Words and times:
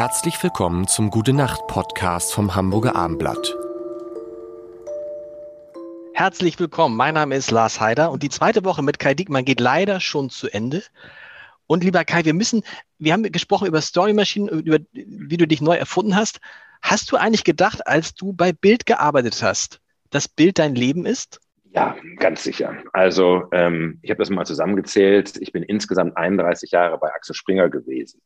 Herzlich 0.00 0.42
willkommen 0.42 0.86
zum 0.88 1.10
Gute 1.10 1.34
Nacht 1.34 1.66
Podcast 1.66 2.32
vom 2.32 2.54
Hamburger 2.54 2.96
Armblatt. 2.96 3.54
Herzlich 6.14 6.58
willkommen. 6.58 6.96
Mein 6.96 7.12
Name 7.12 7.36
ist 7.36 7.50
Lars 7.50 7.82
Heider 7.82 8.10
und 8.10 8.22
die 8.22 8.30
zweite 8.30 8.64
Woche 8.64 8.82
mit 8.82 8.98
Kai 8.98 9.12
Diekmann 9.12 9.44
geht 9.44 9.60
leider 9.60 10.00
schon 10.00 10.30
zu 10.30 10.48
Ende. 10.48 10.82
Und 11.66 11.84
lieber 11.84 12.02
Kai, 12.06 12.24
wir 12.24 12.32
müssen, 12.32 12.62
wir 12.98 13.12
haben 13.12 13.24
gesprochen 13.24 13.68
über 13.68 13.82
Storymaschinen, 13.82 14.48
über 14.48 14.78
wie 14.94 15.36
du 15.36 15.46
dich 15.46 15.60
neu 15.60 15.76
erfunden 15.76 16.16
hast. 16.16 16.40
Hast 16.80 17.12
du 17.12 17.18
eigentlich 17.18 17.44
gedacht, 17.44 17.86
als 17.86 18.14
du 18.14 18.32
bei 18.32 18.54
Bild 18.54 18.86
gearbeitet 18.86 19.42
hast, 19.42 19.82
dass 20.08 20.28
Bild 20.28 20.58
dein 20.58 20.74
Leben 20.74 21.04
ist? 21.04 21.40
Ja, 21.74 21.94
ganz 22.16 22.42
sicher. 22.42 22.74
Also 22.94 23.48
ähm, 23.52 23.98
ich 24.00 24.08
habe 24.08 24.20
das 24.20 24.30
mal 24.30 24.46
zusammengezählt. 24.46 25.36
Ich 25.42 25.52
bin 25.52 25.62
insgesamt 25.62 26.16
31 26.16 26.70
Jahre 26.70 26.96
bei 26.96 27.12
Axel 27.12 27.34
Springer 27.34 27.68
gewesen 27.68 28.22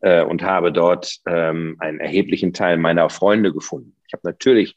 äh, 0.00 0.22
und 0.22 0.42
habe 0.42 0.72
dort 0.72 1.18
ähm, 1.26 1.76
einen 1.78 2.00
erheblichen 2.00 2.52
Teil 2.52 2.76
meiner 2.76 3.08
Freunde 3.10 3.52
gefunden. 3.52 3.96
Ich 4.06 4.12
habe 4.12 4.22
natürlich 4.24 4.76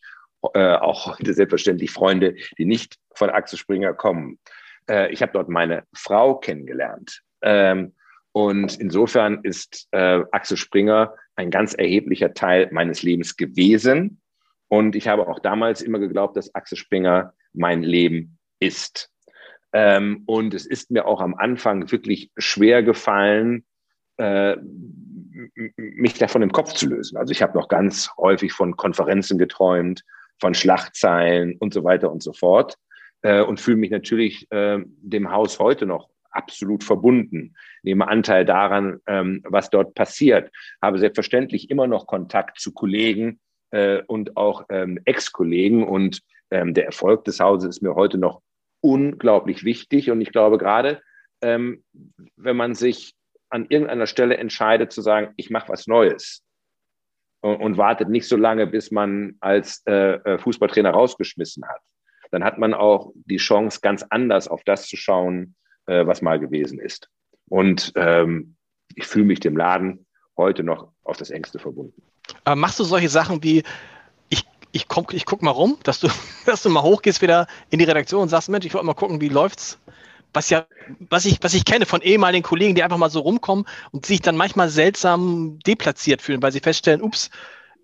äh, 0.54 0.76
auch 0.76 1.18
heute 1.20 1.34
selbstverständlich 1.34 1.92
Freunde, 1.92 2.36
die 2.58 2.66
nicht 2.66 2.98
von 3.16 3.30
Axel 3.30 3.58
Springer 3.58 3.94
kommen. 3.94 4.40
Äh, 4.90 5.12
ich 5.12 5.22
habe 5.22 5.32
dort 5.34 5.50
meine 5.50 5.84
Frau 5.94 6.36
kennengelernt. 6.36 7.22
Ähm, 7.42 7.94
und 8.32 8.80
insofern 8.80 9.40
ist 9.44 9.88
äh, 9.92 10.22
Axel 10.32 10.58
Springer 10.58 11.14
ein 11.36 11.50
ganz 11.50 11.74
erheblicher 11.74 12.34
Teil 12.34 12.70
meines 12.72 13.02
Lebens 13.02 13.36
gewesen. 13.36 14.22
Und 14.68 14.96
ich 14.96 15.08
habe 15.08 15.28
auch 15.28 15.40
damals 15.40 15.82
immer 15.82 16.00
geglaubt, 16.00 16.38
dass 16.38 16.54
Axel 16.54 16.78
Springer 16.78 17.34
mein 17.54 17.84
Leben 17.84 18.38
ist. 18.60 19.12
Ähm, 19.74 20.24
und 20.26 20.54
es 20.54 20.66
ist 20.66 20.92
mir 20.92 21.06
auch 21.06 21.22
am 21.22 21.36
Anfang 21.36 21.92
wirklich 21.92 22.32
schwer 22.38 22.84
gefallen, 22.84 23.66
äh, 24.18 24.56
mich 25.76 26.14
davon 26.16 26.42
im 26.42 26.52
Kopf 26.52 26.74
zu 26.74 26.88
lösen. 26.88 27.18
Also 27.18 27.32
ich 27.32 27.42
habe 27.42 27.58
noch 27.58 27.68
ganz 27.68 28.10
häufig 28.18 28.54
von 28.54 28.76
Konferenzen 28.76 29.38
geträumt, 29.38 30.04
von 30.40 30.54
Schlachtzeilen 30.54 31.58
und 31.60 31.74
so 31.74 31.84
weiter 31.84 32.12
und 32.12 32.24
so 32.24 32.34
fort 32.34 32.78
äh, 33.22 33.42
und 33.42 33.60
fühle 33.60 33.78
mich 33.78 33.92
natürlich 33.92 34.52
äh, 34.52 34.80
dem 34.86 35.32
Haus 35.32 35.60
heute 35.60 35.86
noch 35.86 36.10
absolut 36.32 36.84
verbunden, 36.84 37.56
nehme 37.82 38.08
Anteil 38.08 38.46
daran, 38.46 39.00
ähm, 39.08 39.42
was 39.44 39.70
dort 39.70 39.96
passiert, 39.96 40.52
habe 40.82 41.00
selbstverständlich 41.00 41.70
immer 41.70 41.88
noch 41.88 42.06
Kontakt 42.06 42.60
zu 42.60 42.74
Kollegen 42.74 43.40
äh, 43.72 44.04
und 44.04 44.38
auch 44.38 44.66
ähm, 44.70 45.00
Ex-Kollegen 45.06 45.88
und 45.88 46.22
ähm, 46.52 46.74
der 46.74 46.86
Erfolg 46.86 47.26
des 47.26 47.40
Hauses 47.40 47.70
ist 47.70 47.82
mir 47.82 47.96
heute 47.96 48.18
noch 48.18 48.42
unglaublich 48.82 49.64
wichtig 49.64 50.12
und 50.12 50.22
ich 50.22 50.32
glaube 50.32 50.58
gerade, 50.58 51.02
ähm, 51.42 51.84
wenn 52.36 52.56
man 52.56 52.76
sich 52.76 53.17
an 53.50 53.66
irgendeiner 53.70 54.08
Stelle 54.08 54.38
entscheidet 54.38 54.92
zu 54.92 55.02
sagen, 55.02 55.34
ich 55.38 55.50
mache 55.50 55.70
was 55.70 55.88
Neues 55.88 56.44
und, 57.42 57.58
und, 57.58 57.78
wartet 57.78 58.10
nicht 58.10 58.28
so 58.28 58.36
lange, 58.36 58.68
bis 58.68 58.92
man 58.92 59.36
als 59.40 59.84
äh, 59.88 60.16
äh, 60.16 60.38
Fußballtrainer 60.40 60.92
rausgeschmissen 60.92 61.68
hat, 61.68 61.82
dann 62.32 62.44
hat 62.44 62.58
man 62.58 62.74
auch 62.74 63.12
die 63.16 63.38
Chance, 63.38 63.80
ganz 63.82 64.04
anders 64.10 64.48
auf 64.48 64.64
das 64.64 64.88
zu 64.88 64.98
schauen, 64.98 65.56
äh, 65.86 66.06
was 66.06 66.22
mal 66.22 66.40
gewesen 66.40 66.80
ist. 66.80 67.10
Und 67.50 67.94
ähm, 67.96 68.56
ich 68.96 69.06
fühle 69.06 69.26
mich 69.26 69.40
dem 69.40 69.56
Laden 69.56 70.06
heute 70.36 70.64
noch 70.64 70.92
auf 71.04 71.18
das 71.18 71.30
Engste 71.30 71.60
verbunden. 71.60 72.02
Aber 72.44 72.56
machst 72.56 72.80
du 72.80 72.84
solche 72.84 73.10
Sachen 73.10 73.44
wie, 73.44 73.64
ich, 74.30 74.44
ich, 74.72 74.88
komm, 74.88 75.08
ich 75.12 75.26
guck 75.26 75.42
mal 75.42 75.52
rum, 75.52 75.78
dass 75.84 76.00
du, 76.00 76.10
dass 76.46 76.64
du 76.64 76.70
mal 76.70 76.84
hochgehst 76.84 77.22
wieder 77.22 77.48
in 77.70 77.80
die 77.80 77.86
Redaktion 77.86 78.24
und 78.24 78.30
sagst, 78.30 78.50
Mensch, 78.50 78.66
ich 78.66 78.74
wollte 78.74 78.86
mal 78.86 78.94
gucken, 78.94 79.22
wie 79.22 79.30
läuft's 79.30 79.80
was 80.34 80.50
ja, 80.50 80.66
was 81.10 81.26
ich, 81.26 81.40
was 81.42 81.54
ich 81.54 81.66
kenne 81.66 81.86
von 81.86 82.02
ehemaligen 82.02 82.44
Kollegen, 82.44 82.76
die 82.76 82.84
einfach 82.84 82.98
mal 82.98 83.10
so 83.10 83.22
rumkommen 83.22 83.66
und 83.92 84.06
sich 84.06 84.22
dann 84.22 84.38
manchmal 84.38 84.70
seltsam 84.70 85.60
deplatziert 85.66 86.22
fühlen, 86.22 86.42
weil 86.42 86.52
sie 86.52 86.60
feststellen, 86.60 87.02
ups, 87.02 87.30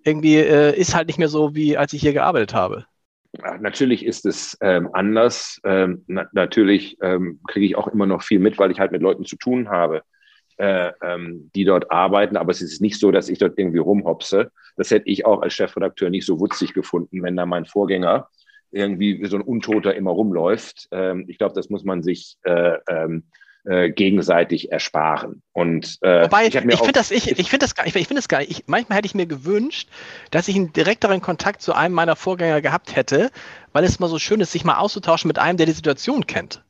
irgendwie 0.04 0.38
äh, 0.38 0.78
ist 0.78 0.96
halt 0.96 1.08
nicht 1.08 1.20
mehr 1.20 1.30
so, 1.30 1.56
wie 1.56 1.78
als 1.78 1.94
ich 1.94 2.02
hier 2.02 2.14
gearbeitet 2.14 2.54
habe. 2.54 2.86
Natürlich 3.60 4.06
ist 4.06 4.26
es 4.26 4.58
ähm, 4.62 4.90
anders. 4.94 5.60
Ähm, 5.64 6.04
na 6.08 6.28
natürlich 6.34 6.98
ähm, 7.02 7.40
kriege 7.48 7.66
ich 7.66 7.76
auch 7.76 7.88
immer 7.88 8.06
noch 8.06 8.22
viel 8.22 8.40
mit, 8.40 8.60
weil 8.60 8.70
ich 8.70 8.80
halt 8.80 8.92
mit 8.92 9.02
Leuten 9.02 9.26
zu 9.26 9.38
tun 9.38 9.70
habe, 9.70 10.04
äh, 10.58 10.92
ähm, 11.02 11.50
die 11.56 11.66
dort 11.66 11.90
arbeiten. 11.90 12.38
Aber 12.38 12.52
es 12.52 12.62
ist 12.62 12.80
nicht 12.80 13.00
so, 13.00 13.12
dass 13.12 13.30
ich 13.30 13.40
dort 13.40 13.58
irgendwie 13.58 13.80
rumhopse. 13.80 14.52
Das 14.78 14.92
hätte 14.92 15.10
ich 15.10 15.26
auch 15.26 15.42
als 15.42 15.54
Chefredakteur 15.54 16.12
nicht 16.12 16.28
so 16.28 16.40
wutzig 16.40 16.74
gefunden, 16.74 17.24
wenn 17.24 17.36
da 17.36 17.48
mein 17.48 17.66
Vorgänger 17.66 18.28
irgendwie 18.74 19.22
wie 19.22 19.28
so 19.28 19.38
ein 19.38 19.42
Untoter 19.42 19.96
immer 19.96 20.12
rumläuft. 20.12 20.88
Ähm, 20.92 21.26
ich 21.28 21.38
glaube, 21.38 21.56
das 21.56 21.70
muss 21.70 21.84
man 21.84 22.04
sich 22.04 22.38
äh, 22.44 22.78
ähm, 22.90 23.24
äh, 23.66 23.92
gegenseitig 23.92 24.72
ersparen. 24.72 25.42
Und 25.54 25.98
äh, 26.02 26.24
Wobei, 26.24 26.48
ich, 26.48 26.56
ich 26.56 26.62
finde 26.62 26.92
das, 26.92 27.12
ich, 27.12 27.32
ich 27.32 27.50
finde 27.50 27.66
das 27.66 27.74
ich, 27.86 27.96
ich 27.96 28.08
finde 28.08 28.20
das 28.20 28.28
gar 28.28 28.40
nicht. 28.40 28.68
manchmal 28.68 28.98
hätte 28.98 29.06
ich 29.06 29.16
mir 29.16 29.26
gewünscht, 29.26 29.88
dass 30.32 30.48
ich 30.48 30.56
einen 30.56 30.74
direkteren 30.74 31.22
Kontakt 31.22 31.62
zu 31.62 31.74
einem 31.74 31.96
meiner 31.96 32.16
Vorgänger 32.16 32.62
gehabt 32.62 32.96
hätte, 32.96 33.32
weil 33.72 33.84
es 33.84 34.00
mal 34.00 34.10
so 34.10 34.20
schön 34.20 34.42
ist, 34.42 34.52
sich 34.52 34.66
mal 34.66 34.78
auszutauschen 34.78 35.28
mit 35.30 35.40
einem, 35.40 35.58
der 35.58 35.66
die 35.66 35.72
Situation 35.72 36.28
kennt. 36.28 36.64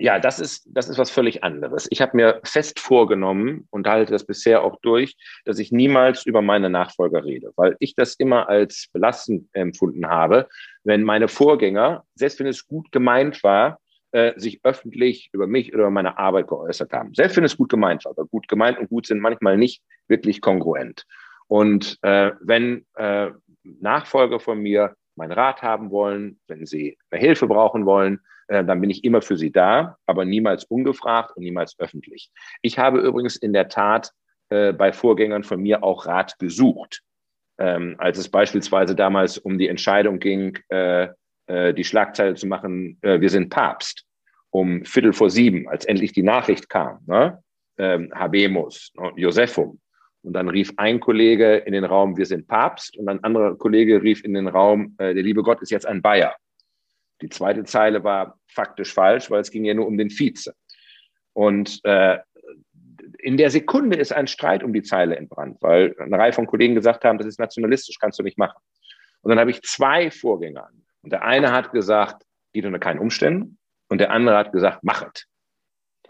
Ja, 0.00 0.18
das 0.18 0.40
ist, 0.40 0.66
das 0.72 0.88
ist 0.88 0.96
was 0.96 1.10
völlig 1.10 1.44
anderes. 1.44 1.86
Ich 1.90 2.00
habe 2.00 2.16
mir 2.16 2.40
fest 2.42 2.80
vorgenommen 2.80 3.68
und 3.68 3.86
halte 3.86 4.12
das 4.12 4.24
bisher 4.24 4.64
auch 4.64 4.80
durch, 4.80 5.14
dass 5.44 5.58
ich 5.58 5.72
niemals 5.72 6.24
über 6.24 6.40
meine 6.40 6.70
Nachfolger 6.70 7.22
rede, 7.22 7.52
weil 7.56 7.76
ich 7.80 7.94
das 7.94 8.14
immer 8.14 8.48
als 8.48 8.88
belastend 8.94 9.50
empfunden 9.52 10.06
habe, 10.06 10.48
wenn 10.84 11.02
meine 11.02 11.28
Vorgänger, 11.28 12.04
selbst 12.14 12.40
wenn 12.40 12.46
es 12.46 12.66
gut 12.66 12.90
gemeint 12.92 13.44
war, 13.44 13.78
äh, 14.12 14.32
sich 14.40 14.60
öffentlich 14.64 15.28
über 15.34 15.46
mich 15.46 15.74
oder 15.74 15.82
über 15.82 15.90
meine 15.90 16.16
Arbeit 16.16 16.48
geäußert 16.48 16.94
haben. 16.94 17.12
Selbst 17.14 17.36
wenn 17.36 17.44
es 17.44 17.58
gut 17.58 17.68
gemeint 17.68 18.06
war, 18.06 18.12
aber 18.12 18.24
gut 18.24 18.48
gemeint 18.48 18.78
und 18.78 18.88
gut 18.88 19.06
sind 19.06 19.20
manchmal 19.20 19.58
nicht 19.58 19.82
wirklich 20.08 20.40
kongruent. 20.40 21.04
Und 21.46 21.98
äh, 22.00 22.30
wenn 22.40 22.86
äh, 22.94 23.32
Nachfolger 23.64 24.40
von 24.40 24.60
mir 24.60 24.94
meinen 25.14 25.32
Rat 25.32 25.60
haben 25.60 25.90
wollen, 25.90 26.40
wenn 26.48 26.64
sie 26.64 26.96
Hilfe 27.12 27.46
brauchen 27.46 27.84
wollen, 27.84 28.20
äh, 28.50 28.64
dann 28.64 28.80
bin 28.80 28.90
ich 28.90 29.04
immer 29.04 29.22
für 29.22 29.36
sie 29.36 29.52
da, 29.52 29.96
aber 30.06 30.24
niemals 30.24 30.64
ungefragt 30.64 31.36
und 31.36 31.44
niemals 31.44 31.78
öffentlich. 31.78 32.30
Ich 32.62 32.78
habe 32.78 32.98
übrigens 32.98 33.36
in 33.36 33.52
der 33.52 33.68
Tat 33.68 34.10
äh, 34.48 34.72
bei 34.72 34.92
Vorgängern 34.92 35.44
von 35.44 35.60
mir 35.62 35.84
auch 35.84 36.06
Rat 36.06 36.36
gesucht. 36.38 37.02
Ähm, 37.58 37.94
als 37.98 38.18
es 38.18 38.28
beispielsweise 38.28 38.96
damals 38.96 39.38
um 39.38 39.56
die 39.56 39.68
Entscheidung 39.68 40.18
ging, 40.18 40.58
äh, 40.68 41.08
äh, 41.46 41.72
die 41.74 41.84
Schlagzeile 41.84 42.34
zu 42.34 42.48
machen, 42.48 42.98
äh, 43.02 43.20
wir 43.20 43.30
sind 43.30 43.50
Papst, 43.50 44.04
um 44.50 44.84
Viertel 44.84 45.12
vor 45.12 45.30
sieben, 45.30 45.68
als 45.68 45.84
endlich 45.84 46.12
die 46.12 46.22
Nachricht 46.22 46.68
kam, 46.68 46.98
ne? 47.06 47.40
ähm, 47.78 48.10
Habemus, 48.12 48.92
ne? 48.96 49.12
Josephum. 49.14 49.78
Und 50.22 50.32
dann 50.32 50.48
rief 50.48 50.72
ein 50.76 50.98
Kollege 50.98 51.56
in 51.58 51.72
den 51.72 51.84
Raum, 51.84 52.16
wir 52.16 52.26
sind 52.26 52.48
Papst, 52.48 52.96
und 52.98 53.08
ein 53.08 53.22
anderer 53.22 53.56
Kollege 53.56 54.02
rief 54.02 54.24
in 54.24 54.34
den 54.34 54.48
Raum, 54.48 54.96
äh, 54.98 55.14
der 55.14 55.22
liebe 55.22 55.42
Gott 55.42 55.62
ist 55.62 55.70
jetzt 55.70 55.86
ein 55.86 56.02
Bayer. 56.02 56.34
Die 57.22 57.28
zweite 57.28 57.64
Zeile 57.64 58.02
war 58.04 58.38
faktisch 58.48 58.92
falsch, 58.92 59.30
weil 59.30 59.40
es 59.40 59.50
ging 59.50 59.64
ja 59.64 59.74
nur 59.74 59.86
um 59.86 59.98
den 59.98 60.10
Vize. 60.10 60.54
Und 61.32 61.80
äh, 61.84 62.18
in 63.18 63.36
der 63.36 63.50
Sekunde 63.50 63.96
ist 63.96 64.12
ein 64.12 64.26
Streit 64.26 64.62
um 64.62 64.72
die 64.72 64.82
Zeile 64.82 65.16
entbrannt, 65.16 65.58
weil 65.60 65.94
eine 65.98 66.18
Reihe 66.18 66.32
von 66.32 66.46
Kollegen 66.46 66.74
gesagt 66.74 67.04
haben, 67.04 67.18
das 67.18 67.26
ist 67.26 67.38
nationalistisch, 67.38 67.98
kannst 67.98 68.18
du 68.18 68.22
nicht 68.22 68.38
machen. 68.38 68.58
Und 69.22 69.30
dann 69.30 69.38
habe 69.38 69.50
ich 69.50 69.62
zwei 69.62 70.10
Vorgänger. 70.10 70.68
Und 71.02 71.12
der 71.12 71.22
eine 71.22 71.52
hat 71.52 71.72
gesagt, 71.72 72.24
geht 72.52 72.64
unter 72.64 72.78
keinen 72.78 72.98
Umständen. 72.98 73.58
Und 73.88 73.98
der 73.98 74.10
andere 74.10 74.36
hat 74.36 74.52
gesagt, 74.52 74.84
machet. 74.84 75.26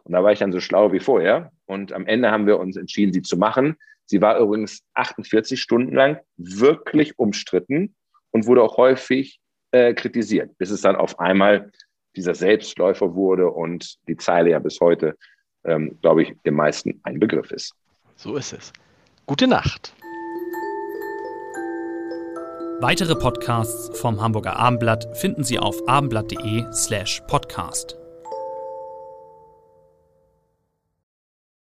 Und 0.05 0.13
da 0.13 0.23
war 0.23 0.33
ich 0.33 0.39
dann 0.39 0.53
so 0.53 0.61
schlau 0.61 0.93
wie 0.93 1.01
vorher. 1.01 1.53
Und 1.67 1.93
am 1.93 2.07
Ende 2.07 2.31
haben 2.31 2.47
wir 2.47 2.59
uns 2.59 2.77
entschieden, 2.77 3.13
sie 3.13 3.23
zu 3.23 3.37
machen. 3.37 3.77
Sie 4.07 4.21
war 4.21 4.39
übrigens 4.39 4.83
48 4.95 5.61
Stunden 5.61 5.95
lang 5.95 6.19
wirklich 6.37 7.19
umstritten 7.19 7.95
und 8.31 8.47
wurde 8.47 8.63
auch 8.63 8.77
häufig 8.77 9.40
äh, 9.73 9.95
kritisiert, 9.95 10.57
bis 10.59 10.71
es 10.71 10.81
dann 10.81 10.97
auf 10.97 11.19
einmal 11.19 11.71
dieser 12.17 12.35
Selbstläufer 12.35 13.15
wurde 13.15 13.51
und 13.51 13.97
die 14.09 14.17
Zeile 14.17 14.51
ja 14.51 14.59
bis 14.59 14.81
heute, 14.81 15.17
ähm, 15.65 15.99
glaube 16.03 16.23
ich, 16.23 16.35
den 16.45 16.55
meisten 16.55 17.01
ein 17.05 17.21
Begriff 17.21 17.51
ist. 17.51 17.75
So 18.17 18.37
ist 18.37 18.53
es. 18.53 18.73
Gute 19.27 19.47
Nacht. 19.47 19.95
Weitere 22.81 23.15
Podcasts 23.15 23.99
vom 24.01 24.23
Hamburger 24.23 24.57
Abendblatt 24.57 25.17
finden 25.19 25.45
Sie 25.45 25.59
auf 25.59 25.87
abendblatt.de 25.87 26.65
slash 26.73 27.21
podcast. 27.27 28.00